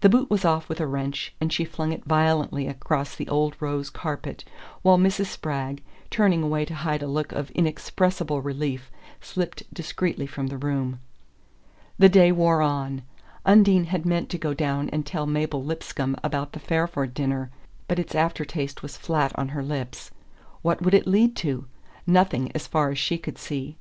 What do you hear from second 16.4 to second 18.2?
the Fairford dinner, but its